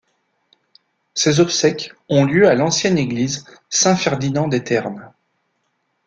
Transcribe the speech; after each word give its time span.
Ses 1.13 1.39
obsèques 1.41 1.91
ont 2.09 2.25
lieu 2.25 2.47
à 2.47 2.55
l'ancienne 2.55 2.97
église 2.97 3.45
Saint-Ferdinand-des-Ternes. 3.69 5.13